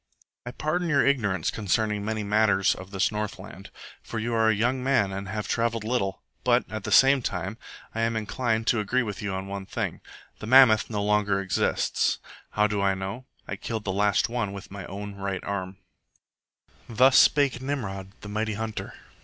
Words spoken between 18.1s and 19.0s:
the mighty Hunter.